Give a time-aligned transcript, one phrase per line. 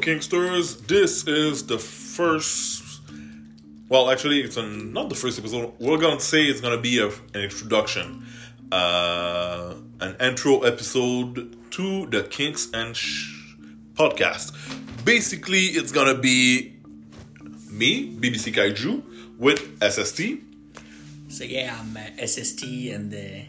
[0.00, 0.86] Kinksters.
[0.86, 3.00] This is the first.
[3.88, 5.74] Well, actually, it's a, not the first episode.
[5.78, 8.26] We're gonna say it's gonna be a, an introduction,
[8.72, 13.56] uh, an intro episode to the Kinks and Sh-
[13.94, 14.54] podcast.
[15.04, 16.76] Basically, it's gonna be
[17.70, 20.40] me, BBC Kaiju, with SST.
[21.28, 22.62] So yeah, I'm uh, SST,
[22.92, 23.44] and uh,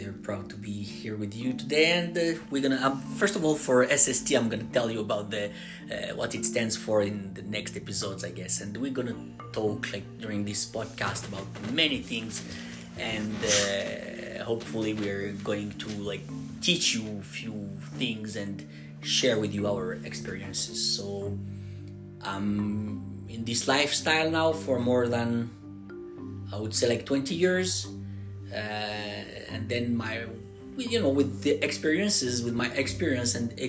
[0.00, 1.92] Very proud to be here with you today.
[1.92, 5.30] And uh, we're gonna um, first of all for SST, I'm gonna tell you about
[5.30, 5.50] the
[5.92, 8.62] uh, what it stands for in the next episodes, I guess.
[8.62, 9.14] And we're gonna
[9.52, 11.44] talk like during this podcast about
[11.74, 12.42] many things,
[12.98, 16.24] and uh, hopefully we're going to like
[16.62, 18.66] teach you a few things and
[19.02, 20.96] share with you our experiences.
[20.96, 21.36] So
[22.22, 25.50] I'm in this lifestyle now for more than
[26.50, 27.86] I would say like 20 years.
[28.52, 28.56] Uh,
[29.52, 30.24] and then my,
[30.76, 33.64] you know, with the experiences, with my experience and uh,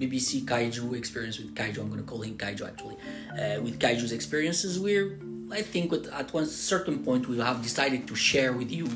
[0.00, 2.96] BBC Kaiju experience with Kaiju, I'm going to call him Kaiju actually,
[3.32, 5.18] uh, with Kaiju's experiences, we're,
[5.50, 8.88] I think with, at one certain point we have decided to share with you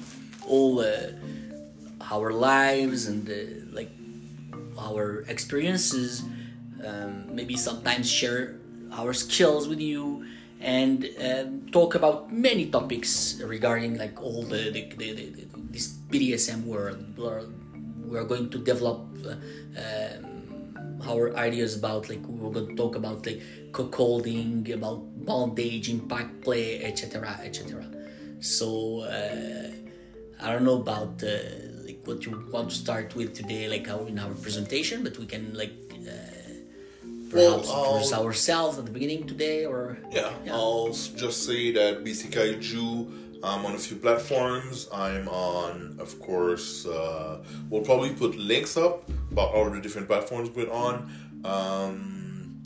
[0.47, 1.13] all uh,
[2.11, 3.35] our lives and uh,
[3.73, 3.91] like
[4.79, 6.25] our experiences,
[6.85, 8.57] um, maybe sometimes share
[8.93, 10.25] our skills with you
[10.61, 16.65] and um, talk about many topics regarding like all the, the, the, the this BDSM
[16.65, 17.05] world.
[18.05, 19.35] We're going to develop uh,
[19.79, 23.43] um, our ideas about like we're going to talk about like
[23.73, 27.85] cuckolding, about bondage, impact play, etc., etc.
[28.41, 29.71] So uh,
[30.41, 31.39] I don't know about uh,
[31.85, 35.27] like what you want to start with today, like how in our presentation, but we
[35.27, 35.75] can like
[37.31, 42.05] perhaps Well, introduce I'll- ourselves at the beginning today or Yeah, I'll just say that
[42.05, 43.11] BC Kaiju.
[43.43, 44.89] I'm on a few platforms.
[44.93, 46.85] I'm on, of course.
[46.87, 47.39] Uh,
[47.71, 50.95] we'll probably put links up about all the different platforms we're on.
[51.45, 52.63] Um,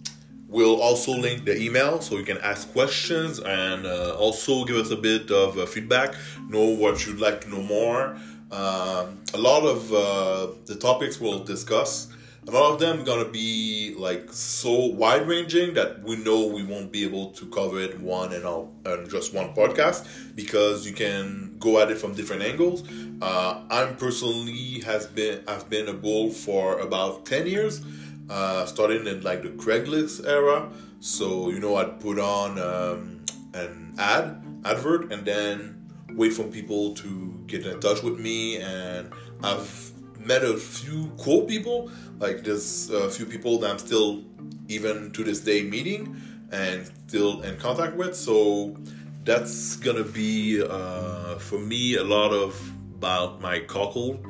[0.48, 4.90] we'll also link the email so you can ask questions and uh, also give us
[4.90, 6.14] a bit of uh, feedback.
[6.48, 8.16] Know what you'd like to know more.
[8.50, 12.08] Um, a lot of uh, the topics we'll discuss
[12.48, 16.90] a lot of them gonna be like so wide ranging that we know we won't
[16.90, 21.54] be able to cover it one and all and just one podcast because you can
[21.60, 22.82] go at it from different angles.
[23.20, 27.80] Uh, I'm personally has been I've been a bull for about ten years,
[28.28, 30.68] uh, starting in like the Craigslist era.
[30.98, 33.24] So you know I'd put on um,
[33.54, 39.12] an ad advert and then wait for people to get in touch with me and
[39.42, 39.92] I've
[40.24, 41.90] met a few cool people.
[42.18, 44.24] Like there's a few people that I'm still,
[44.68, 46.16] even to this day, meeting
[46.50, 48.14] and still in contact with.
[48.14, 48.76] So
[49.24, 52.60] that's gonna be uh, for me a lot of
[52.96, 54.24] about my cuckold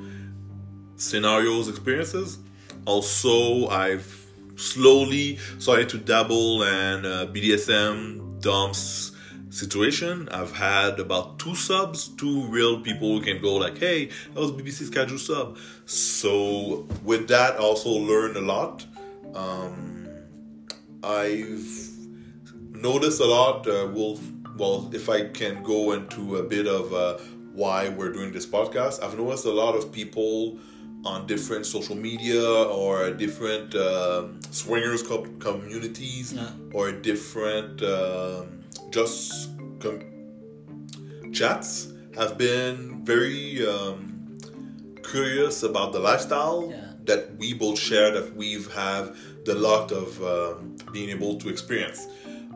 [0.97, 2.39] scenarios experiences.
[2.87, 4.27] Also, I've
[4.57, 9.12] slowly started to dabble in uh, BDSM dumps
[9.53, 10.29] situation.
[10.31, 14.51] I've had about two subs, two real people who can go like, "Hey, that was
[14.53, 18.87] BBC's casual sub." So with that, I also learned a lot.
[19.35, 20.09] Um,
[21.05, 21.69] I've
[22.71, 23.67] noticed a lot.
[23.69, 27.19] Uh, well, if I can go into a bit of uh,
[27.55, 30.59] why we're doing this podcast, I've noticed a lot of people
[31.05, 36.49] on different social media or different um, swingers co- communities Yeah.
[36.73, 38.62] or different um,
[38.93, 40.03] just com-
[41.33, 44.39] chats have been very um,
[45.03, 46.93] curious about the lifestyle Yeah.
[47.05, 52.07] that we both share that we've have the luck of um, being able to experience.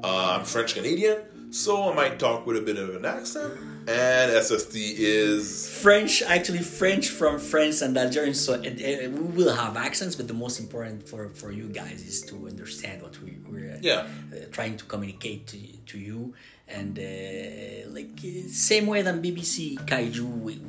[0.05, 3.55] Uh, I'm French Canadian, so I might talk with a bit of an accent,
[3.89, 8.35] and SST is French, actually French from France and Algerian.
[8.35, 12.03] So uh, uh, we will have accents, but the most important for, for you guys
[12.03, 14.07] is to understand what we, we're uh, Yeah.
[14.33, 16.35] uh, trying to communicate to, to you.
[16.69, 20.41] And uh, like uh, same way than BBC Kaiju.
[20.41, 20.61] We,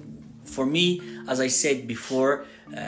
[0.45, 2.45] for me, as I said before,
[2.75, 2.79] uh,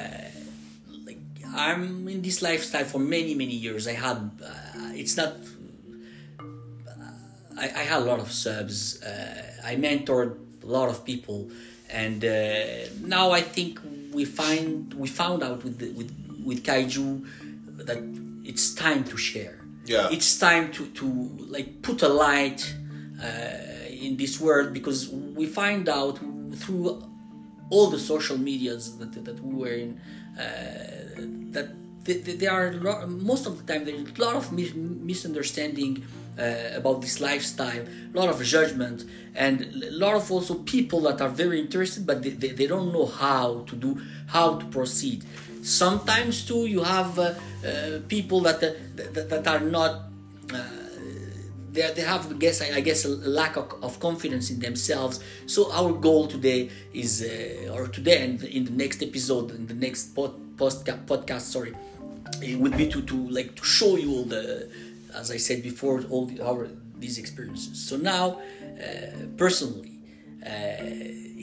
[1.06, 1.18] like
[1.56, 3.88] I'm in this lifestyle for many many years.
[3.88, 5.34] I had uh, it's not
[7.60, 9.02] I, I had a lot of subs.
[9.04, 11.50] Uh, I mentored a lot of people,
[11.90, 12.30] and uh,
[13.16, 13.80] now I think
[14.14, 16.12] we find we found out with the, with
[16.44, 17.26] with kaiju
[17.88, 18.00] that
[18.44, 19.56] it's time to share.
[19.86, 20.10] Yeah.
[20.12, 21.06] it's time to to
[21.56, 22.62] like put a light
[23.24, 26.20] uh, in this world because we find out
[26.62, 27.02] through
[27.72, 30.00] all the social medias that that we were in
[30.38, 30.44] uh,
[31.56, 31.76] that th- th-
[32.14, 36.04] there are lo- most of the time there's a lot of mis- misunderstanding
[36.40, 39.04] uh, about this lifestyle, a lot of judgment,
[39.36, 42.94] and a lot of also people that are very interested, but they, they, they don't
[42.94, 45.24] know how to do how to proceed.
[45.62, 47.24] sometimes too you have uh,
[47.68, 48.72] uh, people that, uh,
[49.14, 49.92] that that are not
[50.54, 50.64] uh,
[51.72, 55.72] they, they have I guess I, guess a lack of, of confidence in themselves so
[55.72, 60.16] our goal today is uh, or today and in the next episode in the next
[60.16, 61.74] pod, post, podcast sorry
[62.42, 64.70] it would be to, to like to show you all the
[65.16, 66.68] as I said before all the, our
[66.98, 67.80] these experiences.
[67.80, 69.92] So now uh, personally
[70.46, 70.50] uh,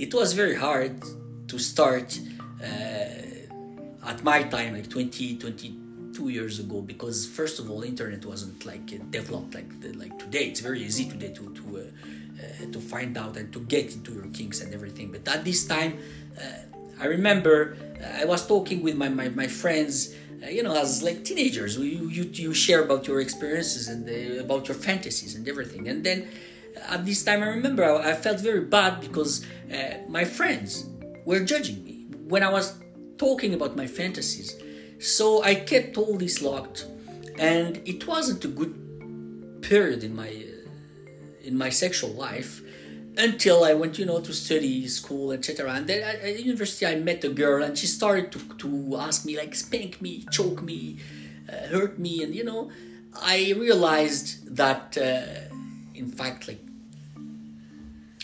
[0.04, 1.02] it was very hard
[1.48, 2.18] to start
[2.62, 8.64] uh, at my time like 20 22 years ago because first of all internet wasn't
[8.64, 10.44] like developed like like today.
[10.46, 14.12] It's very easy today to to uh, uh, to find out and to get into
[14.12, 15.10] your kinks and everything.
[15.10, 15.98] But at this time
[16.38, 16.42] uh,
[16.98, 17.76] i remember
[18.22, 20.14] i was talking with my my, my friends
[20.50, 24.68] you know as like teenagers you, you you share about your experiences and uh, about
[24.68, 25.88] your fantasies and everything.
[25.88, 26.28] And then
[26.88, 29.46] at this time i remember i, I felt very bad because
[30.08, 30.86] my friends
[31.24, 32.74] were judging me when I was
[33.18, 34.56] talking about my fantasies.
[34.98, 36.86] So I kept all this locked,
[37.38, 38.74] and it wasn't a good
[39.62, 42.62] period in my uh, in my sexual life
[43.16, 45.72] until I went, you know, to study school, etc.
[45.72, 49.24] And then at, at university, I met a girl, and she started to to ask
[49.24, 50.98] me like spank me, choke me,
[51.48, 52.70] uh, hurt me, and you know,
[53.14, 55.54] I realized that uh,
[55.94, 56.60] in fact, like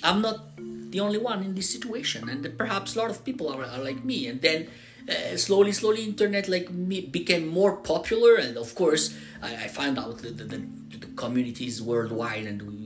[0.02, 3.64] I'm not the only one in this situation, and perhaps a lot of people are,
[3.64, 4.26] are like me.
[4.26, 4.68] And then
[5.08, 9.98] uh, slowly, slowly, internet like me became more popular, and of course, I, I found
[9.98, 10.62] out that the, the,
[10.98, 12.81] the communities worldwide, and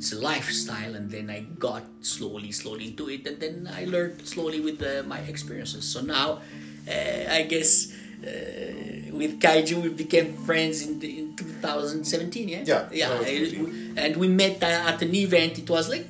[0.00, 0.94] it's a lifestyle.
[0.94, 5.02] And then I got slowly, slowly into it, and then I learned slowly with uh,
[5.06, 5.84] my experiences.
[5.84, 6.40] So now,
[6.88, 7.92] uh, I guess.
[8.20, 12.48] Uh, with Kaiju, we became friends in, the, in 2017.
[12.48, 14.02] Yeah, yeah, yeah.
[14.02, 15.58] And we met at an event.
[15.58, 16.06] It was like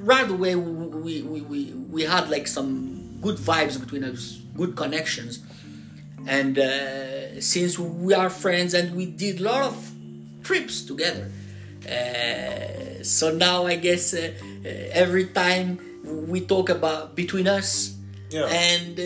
[0.00, 5.40] right away we, we, we, we had like some good vibes between us, good connections.
[6.26, 9.92] And uh, since we are friends and we did a lot of
[10.44, 11.30] trips together,
[11.86, 14.32] uh, so now I guess uh,
[14.64, 17.94] uh every time we talk about between us
[18.30, 18.46] yeah.
[18.46, 19.04] and uh,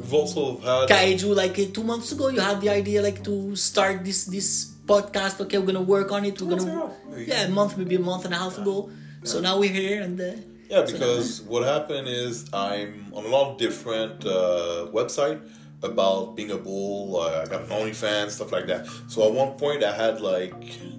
[0.00, 3.56] we've also had Kaiju like uh, two months ago you had the idea like to
[3.56, 5.40] start this this podcast.
[5.40, 6.40] Okay we're gonna work on it.
[6.40, 8.90] We're gonna yeah a month maybe a month and a half ago.
[9.24, 10.20] So now we're here and.
[10.20, 10.32] Uh,
[10.68, 15.40] yeah, because so what happened is I'm on a lot of different uh, website
[15.84, 17.20] about being a bull.
[17.20, 18.86] Uh, I got an OnlyFans, stuff like that.
[19.08, 20.54] So at one point, I had like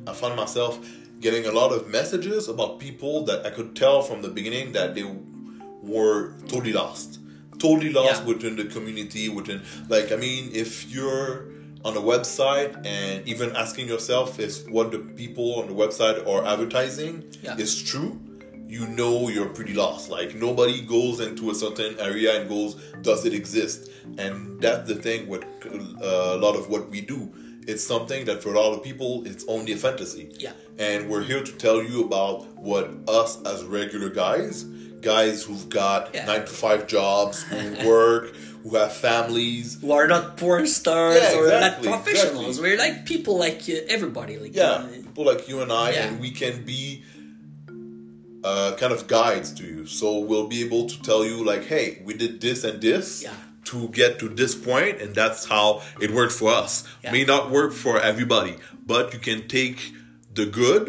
[0.08, 0.80] I found myself
[1.20, 4.96] getting a lot of messages about people that I could tell from the beginning that
[4.96, 5.06] they
[5.82, 7.20] were totally lost,
[7.58, 8.28] totally lost yeah.
[8.28, 9.30] within the community.
[9.30, 11.48] Within like, I mean, if you're
[11.84, 16.44] on a website and even asking yourself if what the people on the website are
[16.44, 17.56] advertising yeah.
[17.58, 18.20] is true
[18.68, 23.26] you know you're pretty lost like nobody goes into a certain area and goes does
[23.26, 27.32] it exist and that's the thing with uh, a lot of what we do
[27.68, 31.24] it's something that for a lot of people it's only a fantasy yeah and we're
[31.24, 34.64] here to tell you about what us as regular guys
[35.02, 36.26] guys who've got yeah.
[36.26, 38.36] nine to five jobs who work
[38.66, 42.58] who have families, who are not porn stars yeah, or not professionals.
[42.58, 42.72] Exactly.
[42.72, 46.08] We're like people like everybody, like yeah, uh, people like you and I, yeah.
[46.08, 47.04] and we can be
[48.46, 49.86] uh, kind of guides to you.
[49.86, 53.24] So we'll be able to tell you like, hey, we did this and this.
[53.24, 53.34] Yeah.
[53.74, 56.88] To get to this point, and that's how it worked for us.
[57.04, 59.92] May not work for everybody, but you can take
[60.36, 60.86] the good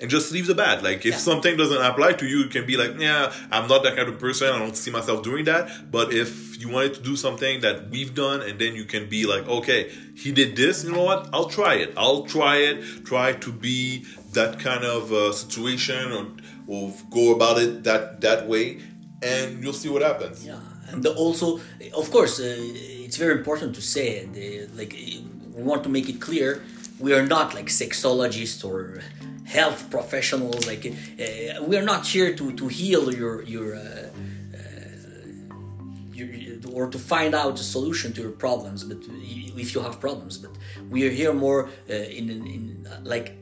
[0.00, 0.82] and just leave the bad.
[0.82, 1.16] Like if yeah.
[1.16, 4.18] something doesn't apply to you, you can be like, yeah, I'm not that kind of
[4.18, 4.48] person.
[4.48, 5.90] I don't see myself doing that.
[5.90, 9.24] But if you wanted to do something that we've done, and then you can be
[9.24, 10.84] like, okay, he did this.
[10.84, 11.30] You know what?
[11.32, 11.94] I'll try it.
[11.96, 13.04] I'll try it.
[13.06, 16.26] Try to be that kind of uh, situation, or,
[16.70, 18.64] or go about it that that way,
[19.22, 20.36] and you'll see what happens.
[20.46, 20.60] Yeah,
[20.92, 21.46] and also,
[22.02, 22.44] of course, uh,
[23.06, 24.28] it's very important to say, uh,
[24.80, 24.92] like,
[25.56, 26.62] we want to make it clear,
[27.00, 29.02] we are not like sexologists or
[29.44, 30.66] health professionals.
[30.66, 30.92] Like uh,
[31.68, 33.80] we are not here to, to heal your your, uh,
[34.56, 38.84] uh, or to find out a solution to your problems.
[38.84, 38.98] But
[39.64, 40.52] if you have problems, but
[40.88, 43.36] we are here more uh, in, in, like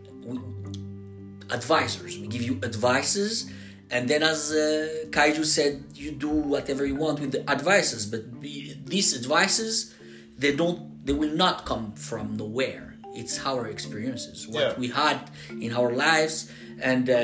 [1.51, 2.19] advisors.
[2.19, 3.51] We give you advices.
[3.91, 8.05] And then, as uh, Kaiju said, you do whatever you want with the advices.
[8.05, 9.95] But these advices,
[10.37, 14.79] they don't, they will not come from nowhere it's our experiences what yeah.
[14.79, 15.19] we had
[15.61, 16.51] in our lives
[16.81, 17.15] and uh,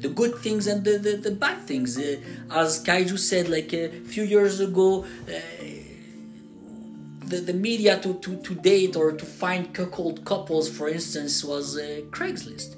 [0.00, 2.16] the good things and the, the, the bad things uh,
[2.50, 5.32] as kaiju said like a few years ago uh,
[7.26, 11.76] the, the media to, to, to date or to find cuckold couples for instance was
[11.76, 12.76] uh, craigslist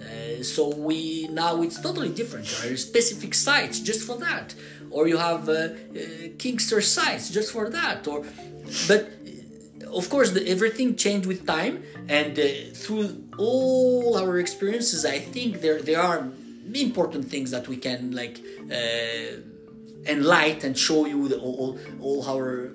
[0.00, 2.46] uh, so we now it's totally different.
[2.46, 4.54] There are specific sites just for that.
[4.90, 5.68] Or you have uh, uh,
[6.38, 8.24] Kinkster sites just for that, or
[8.88, 11.82] but uh, of course the, everything changed with time.
[12.08, 15.04] And uh, through all our experiences.
[15.04, 16.28] I think there there are
[16.74, 18.40] important things that we can like
[20.06, 22.72] enlighten and show you the, all, all our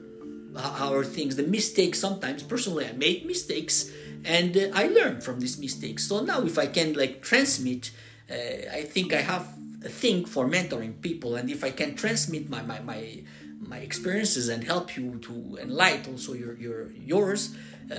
[0.55, 1.35] our things.
[1.35, 3.91] The mistakes sometimes personally i made mistakes
[4.25, 6.07] and uh, i learned from these mistakes.
[6.07, 7.91] So now if i can like transmit
[8.29, 8.35] uh,
[8.79, 9.47] i think i have
[9.83, 11.35] a thing for mentoring people.
[11.35, 13.23] And if i can transmit my my my,
[13.59, 17.55] my experiences and help you to enlighten also your your yours
[17.91, 17.95] uh,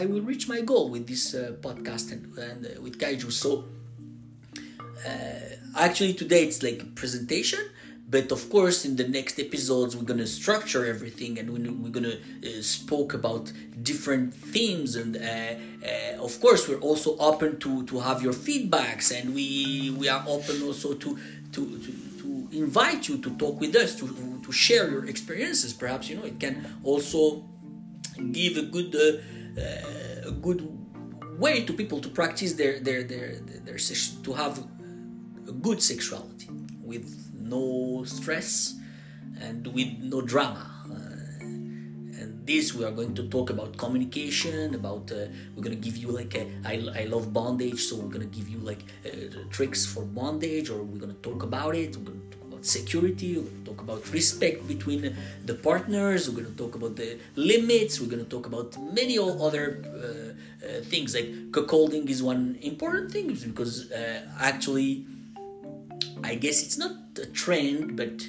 [0.00, 3.32] i will reach my goal with this uh, podcast and, and uh, with kaiju.
[3.32, 3.64] So
[5.06, 7.60] uh, actually today it's like a presentation
[8.10, 11.46] but of course in the next episodes we're gonna structure everything and
[11.82, 13.52] we're gonna uh, spoke about
[13.82, 19.06] different themes and uh, uh, of course we're also open to to have your feedbacks
[19.16, 21.16] and we we are open also to
[21.52, 24.06] to to, to invite you to talk with us to
[24.42, 25.72] to share your experiences.
[25.72, 27.44] Perhaps you know it can also
[28.32, 30.60] give a good uh, uh, a good
[31.38, 33.78] way to people to practice their their their their, their
[34.24, 34.58] to have
[35.48, 36.48] a good sexuality
[36.82, 38.74] with no stress
[39.40, 40.66] and with no drama.
[40.90, 41.42] Uh,
[42.20, 44.74] and this we are going to talk about communication.
[44.74, 48.34] About uh, we're gonna give you like a, I, I love bondage, so we're gonna
[48.38, 49.10] give you like uh,
[49.50, 51.96] tricks for bondage, or we're gonna talk about it.
[51.96, 53.38] We're gonna talk about security.
[53.38, 56.28] We're gonna talk about respect between the partners.
[56.28, 58.00] We're gonna talk about the limits.
[58.00, 63.28] We're gonna talk about many other uh, uh, things like cuckolding is one important thing
[63.32, 63.90] because
[64.38, 65.06] actually
[66.24, 68.26] I guess it's not a trend, but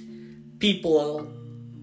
[0.60, 1.28] people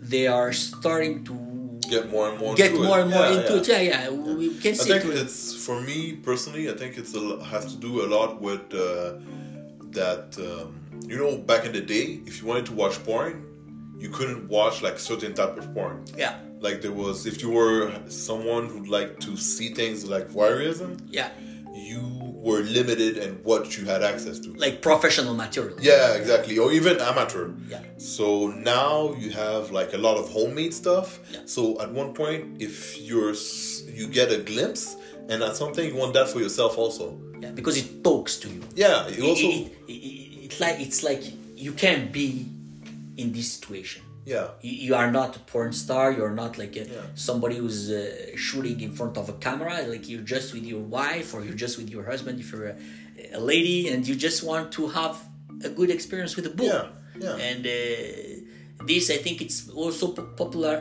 [0.00, 3.02] they are starting to get more and more get into more it.
[3.02, 3.60] and more Yeah, into yeah.
[3.60, 3.68] it.
[3.68, 4.10] Yeah, yeah.
[4.10, 5.16] We can I see think it.
[5.18, 6.70] it's for me personally.
[6.70, 9.14] I think it's a, has to do a lot with uh,
[9.90, 10.36] that.
[10.38, 10.74] Um,
[11.06, 13.44] you know, back in the day, if you wanted to watch porn,
[13.98, 16.04] you couldn't watch like certain type of porn.
[16.16, 21.00] Yeah, Like there was, if you were someone who'd like to see things like voyeurism,
[21.08, 21.30] yeah.
[21.74, 22.17] you
[22.48, 24.48] were limited in what you had access to.
[24.64, 25.76] Like professional material.
[25.90, 26.54] Yeah, exactly.
[26.62, 27.46] Or even amateur.
[27.74, 27.82] Yeah.
[28.16, 28.26] So
[28.74, 31.08] now you have like a lot of homemade stuff.
[31.32, 31.40] Yeah.
[31.54, 32.76] So at one point, if
[33.08, 33.34] you're
[33.98, 34.84] you get a glimpse,
[35.30, 37.06] and that's something you want that for yourself also.
[37.42, 38.62] Yeah, because it talks to you.
[38.84, 39.08] Yeah.
[39.08, 39.48] You It- also.
[39.48, 41.22] it, it, it, it's like it's like
[41.66, 42.28] you can't be
[43.22, 44.02] in this situation.
[44.34, 44.46] Yeah.
[44.66, 46.06] You, you are not a porn star.
[46.18, 47.06] You're not like a, Yeah.
[47.28, 48.00] somebody who's uh,
[48.46, 49.74] shooting in front of a camera.
[49.92, 52.76] Like you're just with your wife or you're just with your husband if you're a,
[53.40, 55.14] a lady, and you just want to have
[55.68, 56.72] a good experience with a book.
[56.72, 56.86] Yeah,
[57.26, 57.48] yeah.
[57.48, 60.74] And uh, this, I think, it's also po- popular.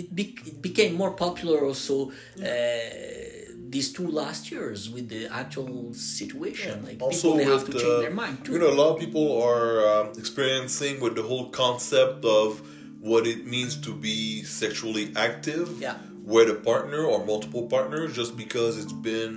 [0.00, 1.94] It, be, it became more popular also.
[2.42, 2.46] Uh,
[3.70, 8.00] these two last years with the actual situation, like Also, people they have to change
[8.04, 8.52] their mind too.
[8.52, 12.48] You know, a lot of people are um, experiencing with the whole concept of
[13.08, 15.96] what it means to be sexually active Yeah.
[16.34, 19.32] with a partner or multiple partners, just because it's been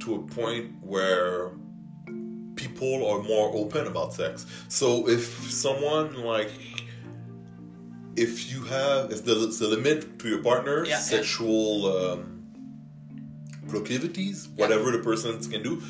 [0.00, 1.52] to a point where
[2.56, 4.46] people are more open about sex.
[4.68, 6.50] So if someone like
[8.16, 9.34] if you have if the,
[9.74, 10.98] limit to your partner Yeah, yeah.
[10.98, 12.20] sexual um,
[13.68, 15.80] proclivities whatever the person can do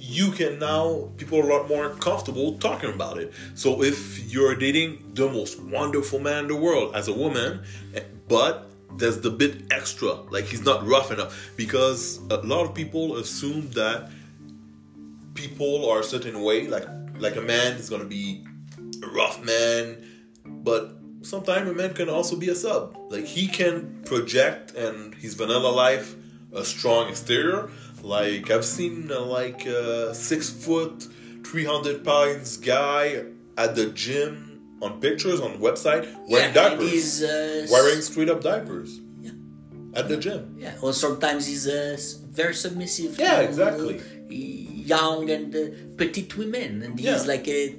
[0.00, 3.32] you can now people are a lot more comfortable talking about it.
[3.54, 7.64] So if you're dating the most wonderful man in the world as a woman
[7.94, 11.50] eh, but there's the bit extra like he's not rough enough.
[11.56, 14.10] Because a lot of people assume that
[15.34, 16.86] people are a certain way like
[17.18, 18.44] like a man is to be
[19.02, 20.04] a rough man
[20.44, 22.96] but sometimes a man can also be a sub.
[23.10, 26.14] Like he can project and his vanilla life
[26.52, 27.70] a strong exterior
[28.02, 31.06] like i've seen uh, like a six foot
[31.44, 33.24] 300 pounds guy
[33.56, 38.40] at the gym on pictures on website wearing yeah, diapers he's, uh, wearing straight up
[38.42, 39.32] diapers Yeah.
[39.94, 41.96] at the gym Yeah, or sometimes he's uh,
[42.30, 43.18] very submissive.
[43.18, 43.98] Yeah, to, exactly.
[43.98, 44.02] uh,
[44.94, 45.60] young and uh,
[45.96, 47.32] petite women, and he's Yeah.
[47.34, 47.76] like a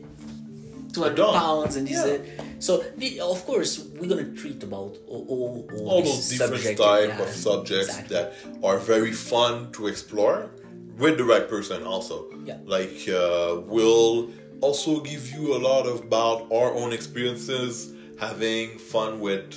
[0.94, 2.18] two hundred pounds, and he's Yeah.
[2.60, 2.84] So.
[2.98, 6.80] The, of course, we're gonna treat about all all, all, all these those different subject-
[6.82, 8.16] type yeah, of subjects exactly.
[8.16, 8.34] that
[8.68, 10.38] are very fun to explore
[10.98, 12.58] with the right person also Yeah.
[12.66, 14.30] like uh, we'll
[14.62, 19.48] also give you a lot of, about our own experiences having fun with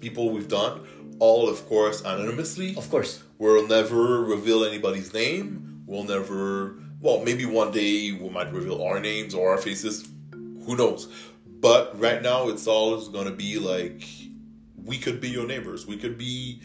[0.00, 0.74] people we've done
[1.18, 4.02] all of course anonymously Of course, we'll never
[4.34, 9.44] reveal anybody's name we'll never well maybe one day we might reveal our names or
[9.52, 9.94] our faces
[10.64, 11.08] who knows
[11.60, 14.04] but right now it's always gonna be like
[14.84, 16.60] we could be your neighbors we could be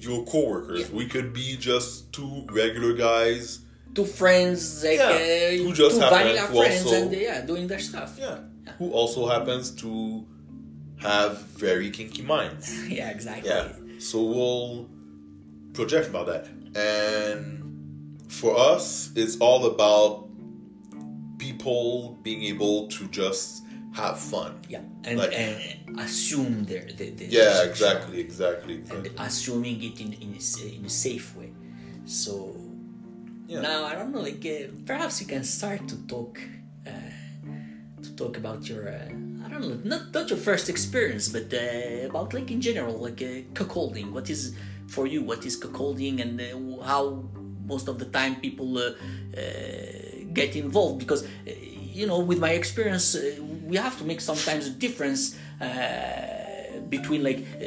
[0.00, 0.96] your coworkers Yeah.
[0.96, 3.60] we could be just two regular guys
[3.94, 7.66] two friends, like Yeah, uh, who just two happen vanilla friends, also- and yeah, doing
[7.66, 8.16] their stuff.
[8.18, 8.38] yeah
[8.78, 10.24] who also happens to
[10.98, 12.66] have very kinky minds.
[12.88, 13.48] yeah, exactly.
[13.50, 13.72] Yeah.
[13.98, 14.88] So we'll
[15.72, 16.44] project about that.
[16.76, 20.28] And for us, it's all about
[21.38, 23.62] people being able to just
[24.02, 24.52] have fun.
[24.74, 27.70] Yeah, and, Like- and assume their, their, their Yeah, sexuality.
[27.70, 30.42] exactly, exactly, and assuming it in in a,
[30.78, 31.50] in a safe way.
[32.22, 32.32] So
[33.52, 33.60] Yeah.
[33.68, 34.56] now I don't know, like uh,
[34.90, 36.32] perhaps you can start to talk
[36.90, 36.90] uh,
[38.04, 39.08] to talk about your uh,
[39.44, 43.20] I don't know, not not your first experience, but uh, about like in general, like
[43.22, 44.06] uh, cuckolding.
[44.16, 44.40] What is
[44.94, 45.20] for you?
[45.30, 47.02] What is cuckolding, and uh, how
[47.72, 48.90] most of the time people uh,
[49.36, 50.98] uh, get involved?
[51.04, 51.52] Because uh,
[51.98, 53.20] you know, with my experience, uh,
[53.68, 57.40] we have to make sometimes a difference uh, between like.
[57.60, 57.66] Uh,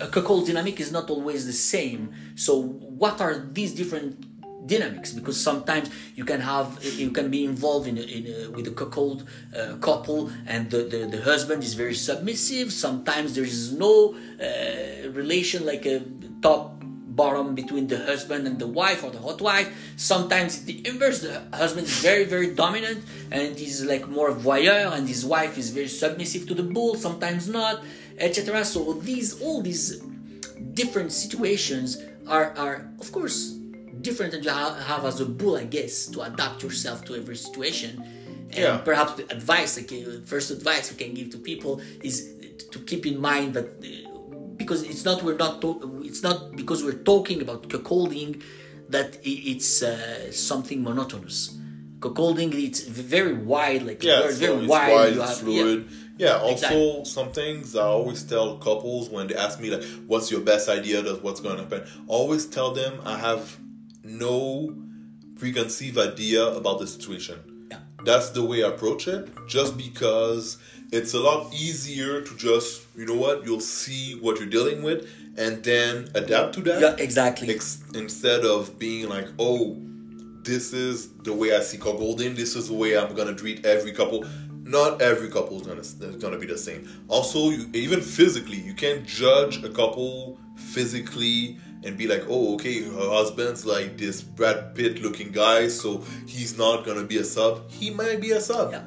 [0.00, 2.12] a cuckold dynamic is not always the same.
[2.34, 5.12] So, what are these different dynamics?
[5.12, 9.28] Because sometimes you can have you can be involved in, in a, with a cuckold
[9.56, 12.72] uh, couple, and the, the, the husband is very submissive.
[12.72, 16.02] Sometimes there is no uh, relation like a
[16.42, 16.75] top
[17.16, 19.68] bottom between the husband and the wife or the hot wife.
[19.96, 21.18] Sometimes it's the inverse.
[21.22, 22.98] The husband is very, very dominant
[23.30, 26.94] and he's like more voyeur, and his wife is very submissive to the bull.
[26.94, 27.82] Sometimes not,
[28.18, 28.64] etc.
[28.64, 29.84] So these all these
[30.74, 33.38] different situations are are of course
[34.02, 37.92] different than you have as a bull, I guess, to adapt yourself to every situation.
[38.50, 38.76] And Yeah.
[38.90, 41.72] perhaps the advice, like uh, first advice we can give to people
[42.08, 42.14] is
[42.72, 44.05] to keep in mind that uh,
[44.56, 48.42] because it's not we're not to- it's not because we're talking about cuckolding
[48.88, 51.38] that it's uh, something monotonous.
[51.98, 54.92] Cuckolding it's very wide, like Yeah, very, very it's wide.
[54.92, 55.88] wide, it's have- fluid.
[56.18, 57.04] Yeah, also Exactly.
[57.04, 61.00] some things I always tell couples when they ask me like, "What's your best idea?
[61.04, 63.58] Of what's going to happen?" Always tell them I have
[64.02, 64.74] no
[65.38, 67.38] preconceived idea about the situation.
[68.06, 69.28] That's the way I approach it.
[69.48, 70.58] Just because
[70.92, 75.08] it's a lot easier to just, you know what, you'll see what you're dealing with,
[75.36, 76.80] and then adapt to that.
[76.80, 77.52] Yeah, exactly.
[77.52, 79.76] Ex- instead of being like, oh,
[80.44, 83.90] this is the way I see Golden, This is the way I'm gonna treat every
[83.90, 84.24] couple.
[84.62, 86.88] Not every couple is gonna is gonna be the same.
[87.08, 92.82] Also, you, even physically, you can't judge a couple physically and be like, oh, okay,
[92.82, 97.70] her husband's like this Brad Pitt looking guy, so he's not gonna be a sub.
[97.70, 98.72] He might be a sub.
[98.72, 98.82] Yeah.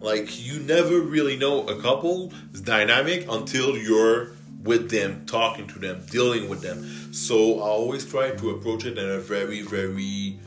[0.00, 5.78] Like you never really know a couple is dynamic until you're with them, talking to
[5.78, 7.12] them, dealing with them.
[7.12, 10.38] So I always try to approach it in a very, very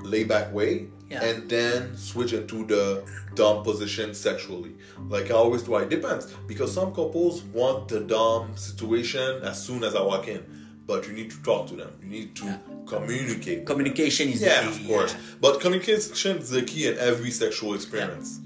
[0.00, 0.88] laid back way.
[1.10, 1.22] Yeah.
[1.22, 3.04] And then switch into the
[3.34, 4.72] dom position sexually.
[5.08, 6.32] Like I always do, it depends.
[6.46, 10.63] Because some couples want the dom situation as soon as I walk in.
[10.86, 11.92] But you need to talk to them.
[12.02, 12.58] You need to Yeah.
[12.86, 13.64] communicate.
[13.64, 15.14] Communication is the Yeah, of course.
[15.40, 18.40] But communication is the key in every sexual experience.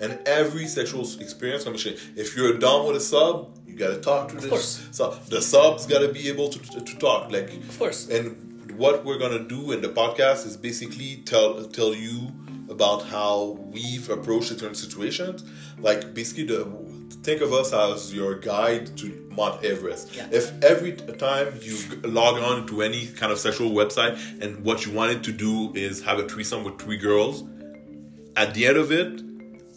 [0.00, 1.98] And every sexual experience, communication.
[2.16, 4.80] If you're dom with a sub, you gotta talk to this course.
[4.90, 5.26] sub.
[5.28, 7.30] The sub's gotta be able to, to, to talk.
[7.30, 8.08] Like, Of course.
[8.08, 8.36] and
[8.76, 12.32] what we're gonna do in the podcast is basically tell tell you
[12.70, 15.44] about how we've approached certain situations.
[15.78, 16.64] Like basically, the
[17.22, 20.14] think of us as your guide to Mount Everest.
[20.14, 20.28] Yeah.
[20.30, 24.92] If every time you log on to any kind of sexual website and what you
[24.92, 27.44] wanted to do is have a threesome with three girls,
[28.36, 29.22] at the end of it,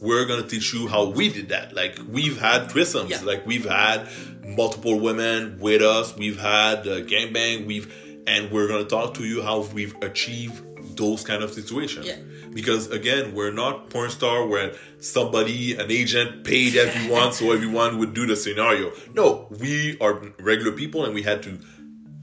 [0.01, 1.73] we're gonna teach you how we did that.
[1.73, 3.21] Like we've had threesomes, Yeah.
[3.21, 4.08] like we've had
[4.45, 7.93] multiple women with us, we've had uh, gangbang, we've,
[8.27, 10.62] and we're gonna talk to you how we've achieved
[10.95, 12.05] those kind of situations.
[12.05, 12.17] Yeah.
[12.53, 18.13] Because again, we're not porn star where somebody, an agent, paid everyone so everyone would
[18.13, 18.91] do the scenario.
[19.13, 21.60] No, we are regular people and we had to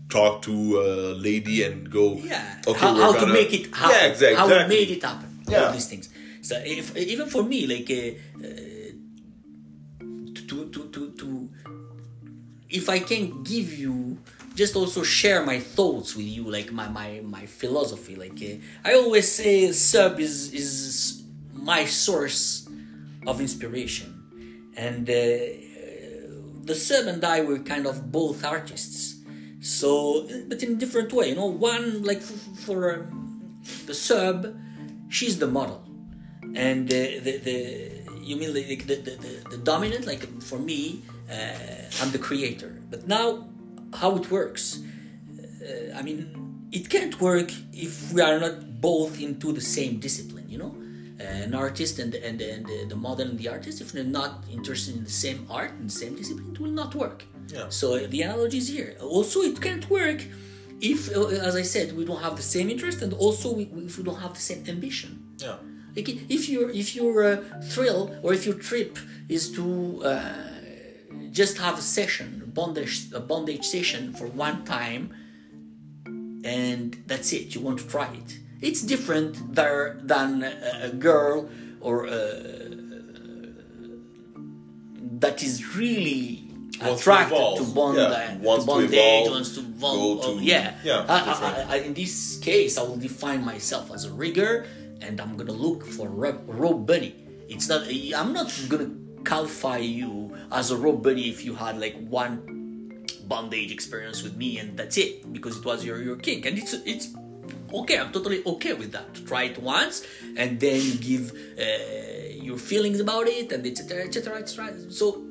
[0.08, 2.14] talk to a lady and go.
[2.16, 4.36] yeah Okay, how, we're how to gonna- make it happen Yeah, exactly.
[4.36, 5.66] how we made it happen Yeah.
[5.66, 6.08] all these things
[6.42, 8.92] so if even for me like uh, uh,
[10.48, 11.48] to, to to to
[12.68, 14.18] if i can give you
[14.54, 18.94] just also share my thoughts with you like my my, my philosophy like uh, i
[18.94, 22.68] always say sub is is my source
[23.26, 24.22] of inspiration
[24.76, 25.12] and uh,
[26.64, 29.16] the sub and I were kind of both artists.
[29.60, 31.46] So, but in a different way, you know.
[31.46, 34.56] One like for um, the sub,
[35.08, 35.84] she's the model,
[36.54, 37.56] and uh, the the
[38.22, 40.06] you mean like the, the, the, the dominant.
[40.06, 41.02] Like for me,
[42.00, 42.82] I'm the creator.
[42.90, 43.46] But now,
[43.94, 44.80] how it works?
[45.62, 46.18] Uh, I mean,
[46.72, 50.46] it can't work if we are not both into the same discipline.
[50.48, 50.74] You know,
[51.20, 53.80] uh, an artist and and and the, the model and the artist.
[53.80, 56.94] If they're not interested in the same art and the same discipline, it will not
[56.94, 57.24] work.
[57.48, 57.68] Yeah.
[57.68, 58.96] So uh, the analogy is here.
[59.00, 60.20] Also, it can't work
[60.80, 63.84] if, uh, as I said, we don't have the same interest, and also we, we-
[63.86, 65.10] if we don't have the same ambition.
[65.38, 65.56] Yeah.
[65.96, 67.36] Like if your if your uh,
[67.72, 70.34] thrill or if your trip is to uh,
[71.30, 75.14] just have a session, a bondage, a bondage session for one time,
[76.44, 77.54] and that's it.
[77.54, 78.38] You want to try it.
[78.60, 81.48] It's different there than a, a girl
[81.80, 82.12] or uh,
[85.20, 86.48] that is really
[86.80, 87.58] Wants attracted evolve.
[87.58, 90.22] to bond, Yeah, wants to to bondage, evolve, wants to go bond.
[90.22, 94.04] to- oh, yeah, yeah, I- I- I- in this case, I will define myself as
[94.04, 94.66] a rigger,
[95.00, 97.14] and I'm gonna look for rope, rope bunny.
[97.48, 97.82] It's not.
[98.16, 98.90] I'm not gonna
[99.24, 104.76] qualify you as a bunny if you had like one bondage experience with me and
[104.76, 107.08] that's it because it was your your kink, and it's it's
[107.72, 107.98] okay.
[107.98, 109.14] I'm totally okay with that.
[109.26, 110.06] Try it once,
[110.36, 111.64] and then give uh,
[112.48, 114.04] your feelings about it, and etc.
[114.04, 114.38] etc.
[114.38, 114.90] etc.
[114.90, 115.22] So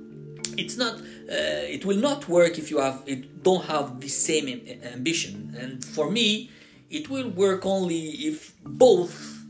[0.58, 4.48] it's not uh, it will not work if you have it don't have the same
[4.94, 6.50] ambition and for me
[6.90, 9.44] it will work only if both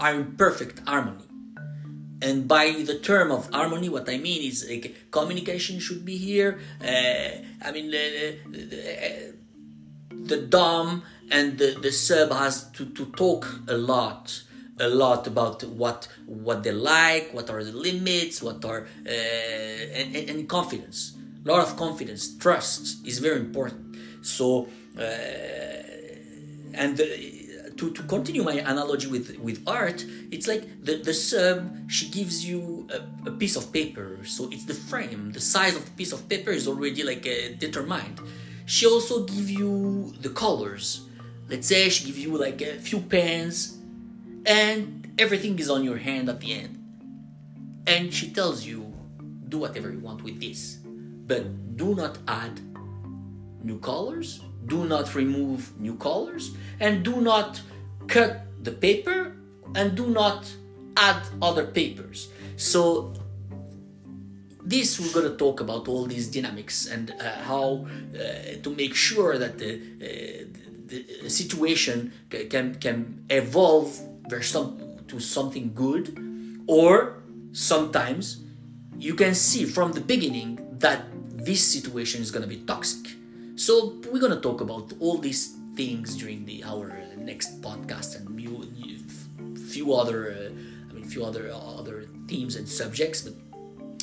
[0.00, 1.24] are in perfect harmony
[2.22, 6.60] and by the term of harmony what i mean is like communication should be here
[6.80, 9.34] uh, i mean the, the,
[10.30, 14.42] the dom and the, the sub has to, to talk a lot
[14.80, 19.10] a lot about what what they like what are the limits what are uh,
[19.94, 21.16] and, and, and confidence.
[21.44, 23.96] A lot of confidence trust is very important.
[24.22, 25.02] So uh,
[26.74, 27.41] and the,
[27.82, 31.58] to, to continue my analogy with with art it's like the, the sub
[31.90, 34.18] she gives you a, a piece of paper.
[34.24, 35.32] So it's the frame.
[35.32, 38.20] The size of the piece of paper is already like uh, determined.
[38.66, 41.06] She also give you the colors.
[41.48, 43.78] Let's say she give you like a few pens
[44.46, 46.78] and everything is on your hand at the end.
[47.88, 48.78] And she tells you
[49.48, 50.78] do whatever you want with this
[51.26, 51.42] but
[51.76, 52.54] do not add
[53.62, 57.60] new colors do not remove new colors and do not
[58.12, 59.34] cut the paper
[59.74, 60.40] and do not
[60.96, 62.28] add other papers.
[62.56, 63.14] So
[64.62, 68.94] this we're going to talk about all these dynamics and uh, how uh, to make
[68.94, 70.44] sure that the, uh,
[70.86, 72.12] the situation
[72.50, 73.88] can can evolve
[74.40, 74.68] some,
[75.08, 76.04] to something good
[76.68, 77.22] or
[77.52, 78.44] sometimes
[78.98, 81.00] you can see from the beginning that
[81.46, 83.16] this situation is going to be toxic.
[83.56, 86.62] So we're going to talk about all these things during the
[87.12, 88.98] our next podcast and you, you,
[89.56, 93.34] few other uh, i mean few other other themes and subjects but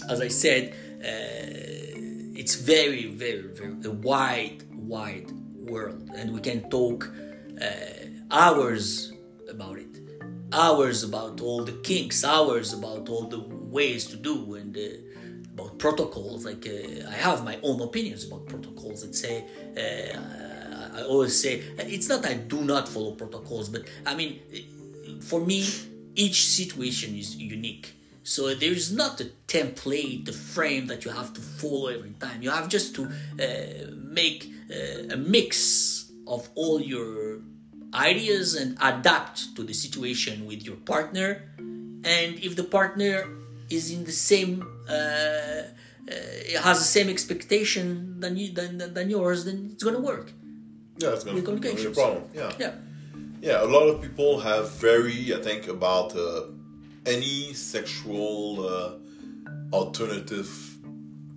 [0.08, 6.70] as I said, uh, it's very, very, very a wide, wide world, and we can
[6.70, 7.12] talk
[7.62, 7.66] uh,
[8.32, 9.12] hours
[9.50, 10.00] about it,
[10.54, 14.82] hours about all the kinks, hours about all the ways to do, and uh,
[15.54, 16.46] about protocols.
[16.46, 19.46] Like uh, I have my own opinions about protocols, and say.
[21.00, 24.40] I always say it's not I do not follow protocols, but I mean,
[25.22, 25.68] for me,
[26.16, 27.96] each situation is unique.
[28.24, 32.42] So there is not a template, the frame that you have to follow every time.
[32.42, 37.40] You have just to uh, make uh, a mix of all your
[37.94, 41.30] ideas and adapt to the situation with your partner.
[41.58, 43.28] And if the partner
[43.70, 49.46] is in the same, uh, uh, has the same expectation than you than, than yours,
[49.46, 50.32] then it's gonna work.
[51.00, 52.24] Yeah, it's gonna, gonna be a problem.
[52.34, 52.52] Yeah.
[52.60, 52.72] Yeah.
[53.42, 56.48] Yeah, a lot of people have very, I think, about uh,
[57.06, 58.92] any sexual uh,
[59.74, 60.50] alternative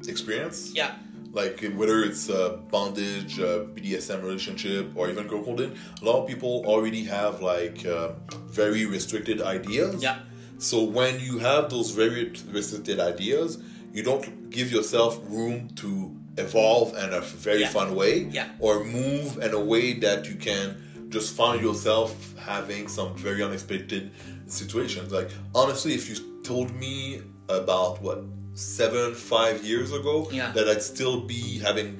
[0.08, 0.72] experience.
[0.74, 0.96] Yeah.
[1.32, 6.64] Like whether it's uh, bondage, uh, BDSM relationship, or even cuckolding, a lot of people
[6.66, 8.12] already have like uh,
[8.50, 10.02] very restricted ideas.
[10.02, 10.18] Yeah.
[10.58, 16.96] So when you have those very restricted ideas, you don't give yourself room to evolve
[16.96, 17.68] in a very Yeah.
[17.68, 18.48] fun way, Yeah.
[18.58, 20.76] or move in a way that you can
[21.10, 24.10] just find yourself having some very unexpected
[24.46, 25.12] situations.
[25.12, 28.22] Like honestly, if you told me about what
[28.54, 30.52] seven, five years ago, Yeah.
[30.52, 31.98] that I'd still be having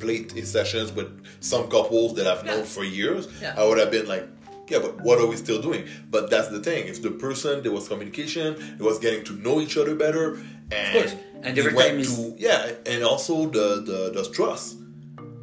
[0.00, 1.08] late sessions with
[1.40, 3.26] some couples that I've known for years.
[3.56, 4.26] I would have been like,
[4.70, 5.84] yeah, but what are we still doing?
[6.10, 6.88] But that's the thing.
[6.88, 10.26] If the person there was communication, it was getting to know each other better,
[10.70, 11.14] and course.
[11.42, 14.76] And every went is- to yeah, and also the the the trust.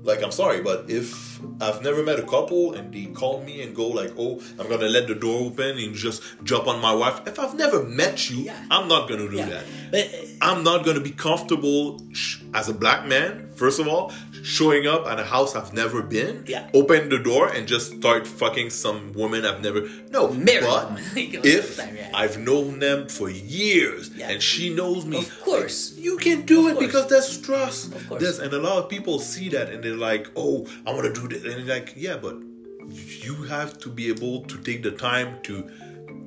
[0.04, 3.76] Like I'm sorry, but if I've never met a couple and they call me and
[3.76, 7.22] go like, "Oh, I'm gonna let the door open and just jump on my wife,"
[7.26, 8.54] if I've never met you, Yeah.
[8.70, 9.50] I'm not gonna do Yeah.
[9.50, 9.64] that.
[9.92, 10.06] But
[10.48, 13.50] I'm not gonna be comfortable sh- as a black man.
[13.56, 14.14] First of all,
[14.46, 16.70] showing up at a house I've never been, Yeah.
[16.74, 19.90] open the door and just start fucking some woman I've never.
[20.12, 22.12] No, Marry but if Yeah.
[22.14, 24.30] I've known them for years Yeah.
[24.30, 25.96] and she knows me, Of course.
[25.98, 26.86] you can do Of it course.
[26.86, 27.94] because there's trust.
[27.96, 28.22] Of course.
[28.22, 31.22] There's, and a lot of people see that and they're like, "Oh, I want to
[31.22, 32.36] do this," and they're like, "Yeah, but
[33.26, 35.68] you have to be able to take the time to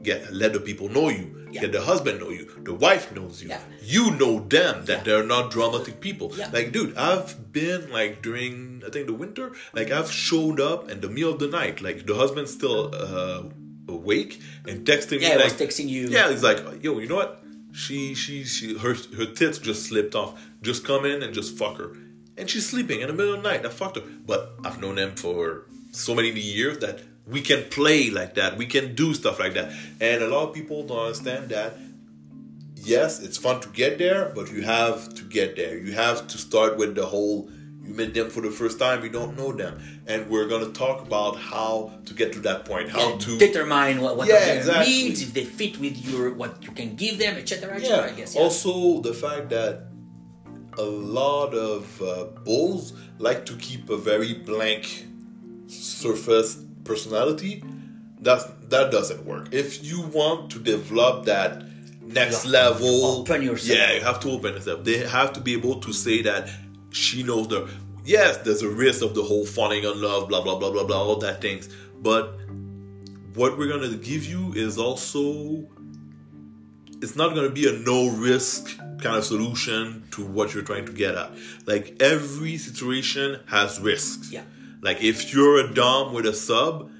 [0.02, 1.34] get let the people know you.
[1.50, 1.62] Yeah.
[1.62, 2.44] Get the husband know you.
[2.62, 3.48] The wife knows you.
[3.48, 3.60] Yeah.
[3.82, 5.02] You know them that Yeah.
[5.04, 6.28] they're not dramatic people.
[6.52, 11.00] Like, dude, I've been like during I think the winter, like I've showed up in
[11.00, 13.42] the middle of the night, like the husband's still uh,
[13.88, 16.08] awake and texting Yeah, me like was texting you.
[16.08, 17.42] Yeah, he's like, yo, you know what?
[17.72, 20.30] She she she her her tits just slipped off.
[20.62, 21.96] Just come in and just fuck her.
[22.36, 23.64] And she's sleeping in the middle of the night.
[23.66, 24.02] I fucked her.
[24.26, 28.56] But I've known them for so many years that we can play like that.
[28.56, 29.72] We can do stuff like that.
[30.00, 31.76] And a lot of people don't understand that
[32.74, 35.76] yes, it's fun to get there, but you have to get there.
[35.76, 37.50] You have to start with the whole
[37.82, 39.80] you met them for the first time, you don't know them.
[40.06, 44.00] And we're gonna talk about how to get to that point, how and to determine
[44.02, 44.92] what, what Yeah, their exactly.
[44.92, 47.74] needs, if they fit with your what you can give them, etc.
[47.76, 47.96] etc.
[48.06, 48.12] yeah.
[48.12, 48.34] I guess.
[48.34, 48.42] Yeah.
[48.42, 49.86] Also, the fact that
[50.76, 55.06] a lot of uh, bulls like to keep a very blank
[55.66, 57.62] surface personality.
[58.20, 59.48] That's that doesn't work.
[59.52, 61.62] If you want to develop that
[62.02, 63.78] next You level, open yourself.
[63.78, 64.84] Yeah, you have to open yourself.
[64.84, 66.50] They have to be able to say that
[66.90, 67.70] she knows the.
[68.04, 71.02] Yes, there's a risk of the whole falling in love, blah blah blah blah blah,
[71.08, 71.68] all that things.
[72.00, 72.24] But
[73.34, 75.68] what we're gonna give you is also
[77.00, 80.86] it's not going to be a no risk kind of solution to what you're trying
[80.86, 81.30] to get at.
[81.66, 84.32] Like every situation has risks.
[84.32, 84.42] Yeah.
[84.80, 86.90] Like if you're a dom with a sub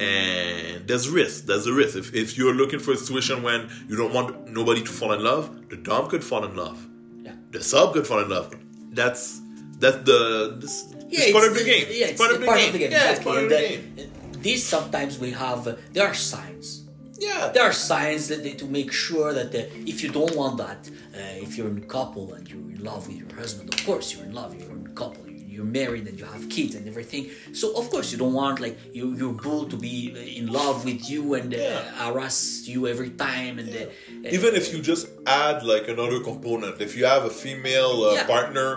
[0.00, 1.96] and there's risk, there's a risk.
[1.96, 5.22] If, if you're looking for a situation when you don't want nobody to fall in
[5.22, 6.78] love, the dom could fall in love.
[7.22, 7.32] yeah.
[7.50, 8.54] The sub could fall in love.
[8.92, 9.40] That's
[9.78, 10.76] that's the this,
[11.08, 11.86] Yeah, it's part of the the- game.
[11.90, 12.90] Yeah, it's part, of, the game.
[12.90, 13.24] Yeah, it's exactly.
[13.24, 14.12] part of And the the- game.
[14.42, 16.84] These sometimes we have uh, there are signs.
[17.18, 17.50] Yeah.
[17.54, 20.88] There are signs that they, to make sure that uh, if you don't want that,
[20.88, 24.14] uh, if you're in a couple and you're in love with your husband, of course
[24.14, 24.54] you're in love.
[24.58, 25.27] You're in a couple.
[25.58, 27.24] You're married and you have kids and everything.
[27.52, 30.84] So of course you don't want like you, your bull to be uh, in love
[30.84, 31.82] with you and uh, Yeah.
[32.02, 32.38] harass
[32.72, 36.92] you every time and uh, uh, even if you just add like another component if
[36.96, 38.26] you have a female uh, Yeah.
[38.34, 38.68] partner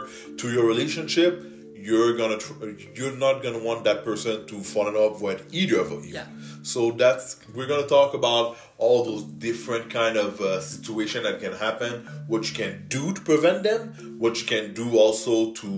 [0.41, 1.33] to your relationship
[1.89, 2.59] you're gonna tr-
[2.97, 6.27] you're not gonna want that person to fall in love with either of you Yeah.
[6.73, 8.45] so that's we're gonna talk about
[8.83, 11.93] all those different kind of uh, situation that can happen
[12.31, 13.81] what you can do to prevent them
[14.23, 15.69] what you can do also to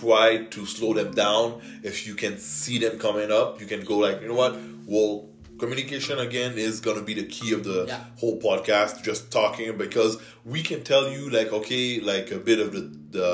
[0.00, 3.96] try to slow them down if you can see them coming up you can go
[4.06, 4.56] like you know what
[4.86, 8.04] well communication again is gonna be the key of the Yeah.
[8.20, 10.12] whole podcast just talking because
[10.44, 12.82] we can tell you like okay like a bit of the,
[13.18, 13.30] the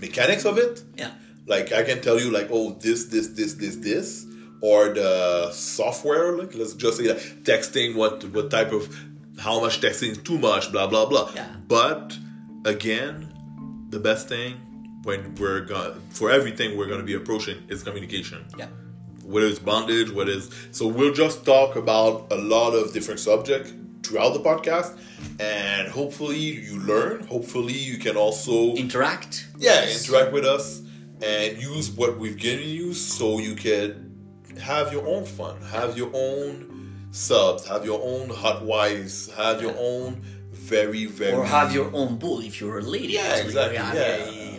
[0.00, 1.10] mechanics of it yeah.
[1.46, 4.26] like i can tell you like oh this this this this this
[4.62, 7.18] or the software like let's just say that
[7.50, 8.82] texting what what type of
[9.38, 11.48] how much texting is too much blah blah blah Yeah.
[11.66, 12.16] but
[12.64, 13.32] again
[13.90, 14.54] the best thing
[15.06, 18.68] when we're going for everything we're going to be approaching is communication Yeah.
[19.32, 23.68] whether it's bondage, whether it's so we'll just talk about a lot of different subjects
[24.02, 24.90] throughout the podcast,
[25.40, 26.38] and hopefully
[26.68, 27.16] you learn.
[27.26, 29.32] Hopefully you can also Interact.
[29.66, 30.66] yeah interact with us
[31.34, 33.88] and use what we've given you so you can
[34.72, 36.50] have your own fun, have your own
[37.10, 40.10] subs, have your own hot wives, have your own
[40.52, 43.14] very very or have your own bull if you're a lady.
[43.14, 44.16] Yeah, exactly, have yeah.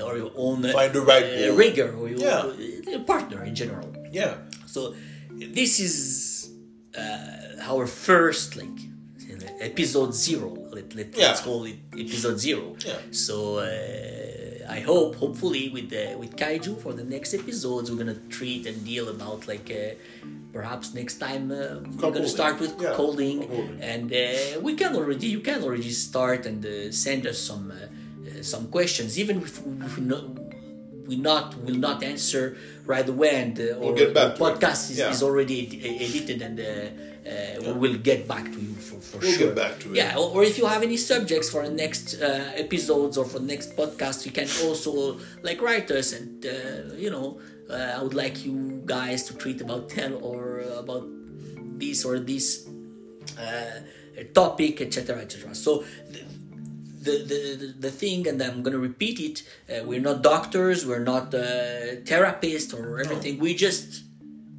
[0.08, 2.96] Or your own uh, Find the right uh, rigger or your Yeah.
[2.96, 3.90] uh, partner in general.
[4.20, 4.34] yeah
[4.74, 4.80] So
[5.56, 5.94] this is
[7.02, 8.78] uh, our first like
[9.72, 10.50] episode zero.
[10.76, 11.28] Let, let, Yeah.
[11.30, 12.76] Let's call it episode zero.
[12.86, 13.00] Yeah.
[13.26, 18.22] So uh, I hope, hopefully, with uh, with Kaiju for the next episodes, we're gonna
[18.38, 19.96] treat and deal about like uh,
[20.58, 21.58] perhaps next time uh,
[22.00, 23.40] we're gonna start with Yeah, cuckolding.
[23.94, 27.66] and uh, we can already you can already start and uh, send us some
[28.44, 29.66] some questions, even if
[29.98, 30.26] we not
[31.08, 34.92] we not will not answer right away, and uh, We'll or get back the podcast
[34.92, 35.12] is, Yeah.
[35.12, 39.18] is already ed- edited, and uh, uh, we will get back to you for, for
[39.20, 39.48] We'll sure.
[39.48, 39.96] get back to it.
[39.96, 43.40] Yeah, or, or if you have any subjects for the next uh, episodes or for
[43.40, 48.04] the next podcast, you can also like write us, and uh, you know, uh, I
[48.04, 51.06] would like you guys to treat about tell or about
[51.80, 52.68] this or this
[53.40, 53.80] uh,
[54.34, 55.56] topic, etc., etc.
[55.56, 55.86] So.
[56.12, 56.20] The,
[57.12, 59.38] the, the, the thing, and I'm gonna repeat it.
[59.70, 60.86] Uh, we're not doctors.
[60.86, 63.40] We're not uh, therapists or everything.
[63.40, 64.04] We just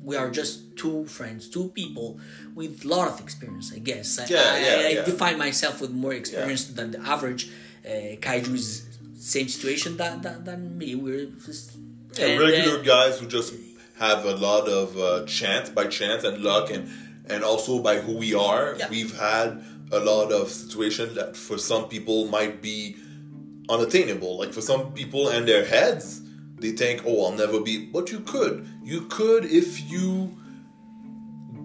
[0.03, 2.19] we are just two friends, two people
[2.55, 3.73] with a lot of experience.
[3.75, 4.19] I guess.
[4.19, 5.05] I, Yeah, I, yeah, I yeah.
[5.05, 7.51] define myself with more experience than the average.
[7.85, 10.95] Uh, Kaiju is same situation than, than, than me.
[10.95, 11.77] We're just
[12.21, 13.55] and regular uh, guys who just
[13.99, 16.89] have a lot of uh, chance by chance and luck and
[17.27, 21.89] and also by who we are we've had a lot of situations that for some
[21.89, 22.97] people might be
[23.69, 26.23] unattainable like for some people and their heads
[26.57, 30.37] they think oh i'll never be but you could you could if you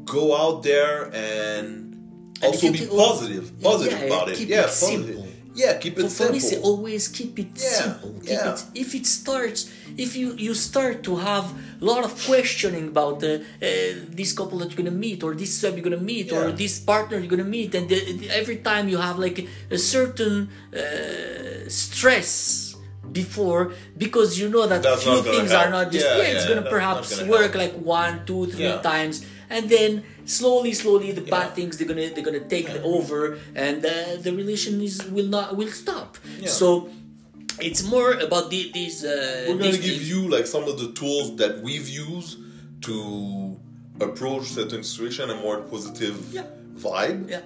[0.05, 1.93] go out there and
[2.41, 4.39] And also be positive, positive yeah, about it.
[4.39, 5.22] Yeah, it positive.
[5.55, 6.69] Yeah, keep it So for me, say simple.
[6.71, 8.11] always keep it Yeah, simple.
[8.21, 8.53] Keep yeah.
[8.53, 9.59] it, if it starts,
[10.05, 11.45] if you you start to have
[11.81, 13.69] a lot of questioning about the, uh,
[14.19, 17.17] this couple that you're gonna meet, or this sub you're gonna meet, or this partner
[17.19, 17.97] you're gonna meet, and the,
[18.41, 19.39] every time you have like
[19.77, 20.35] a certain
[20.81, 22.75] uh, stress
[23.11, 26.63] before because you know that That's few things are not just Yeah, yeah, it's gonna
[26.75, 27.63] perhaps gonna work help.
[27.63, 28.81] like one, two, three Yeah.
[28.81, 29.15] times,
[29.49, 34.15] and then slowly, slowly the bad things they're gonna they're gonna take over, and uh,
[34.21, 36.17] the relation is will not will stop.
[36.39, 36.49] Yeah.
[36.49, 36.89] So
[37.59, 39.03] it's more about the, these.
[39.03, 40.09] Uh, We're gonna these give things.
[40.09, 42.39] you like some of the tools that we've used
[42.81, 43.57] to
[44.01, 46.45] approach certain situation a more positive Yeah.
[46.75, 47.29] vibe.
[47.29, 47.41] Yeah.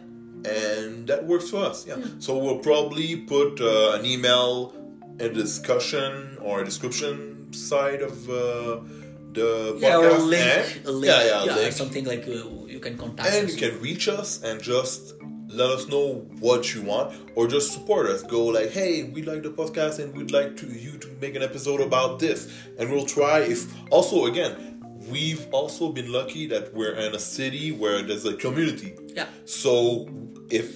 [0.45, 1.85] and that works for us.
[1.85, 1.97] Yeah.
[2.19, 4.73] So we'll probably put uh, an email
[5.17, 8.79] the discussion or a description side of uh,
[9.39, 11.73] the Yeah, or a link, and- a link, yeah, yeah, a link.
[11.81, 13.53] something like uh, you can contact And us.
[13.53, 15.13] you can reach us and just
[15.61, 16.07] let us know
[16.45, 18.21] what you want, or just support us.
[18.35, 21.43] Go like, hey, we like the podcast and we'd like to you to make an
[21.49, 22.39] episode about this,
[22.77, 23.39] and we'll try.
[23.53, 24.53] If also again,
[25.13, 28.91] we've also been lucky that we're in a city where there's a community.
[29.15, 29.27] Yeah.
[29.45, 30.09] So
[30.49, 30.67] if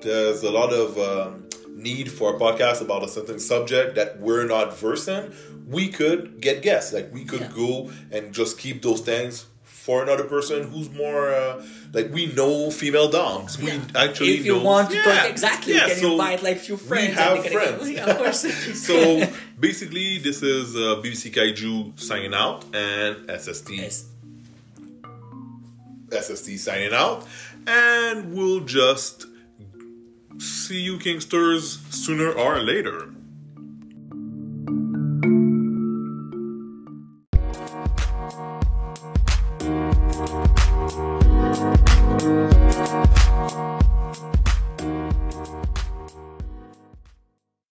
[0.00, 1.48] there's a lot of um,
[1.80, 5.32] need for a podcast about a certain subject that we're not versed in,
[5.66, 6.92] we could get guests.
[6.92, 7.52] Like we could Yeah.
[7.54, 12.70] go and just keep those things for another person who's more uh, like we know
[12.70, 13.58] female doms.
[13.58, 13.80] We Yeah.
[13.94, 15.04] actually if you know- want to Yeah.
[15.04, 17.08] talk exactly, Yeah, you can so invite like few friends.
[17.08, 17.90] We have and they can, friends.
[17.90, 18.40] Yeah, of course.
[18.88, 19.26] so
[19.58, 24.04] basically, this is uh, BBC Kaiju signing out and SST yes.
[26.12, 27.26] SST signing out,
[27.66, 29.26] and we'll just
[30.40, 33.10] see you Kinksters sooner or later.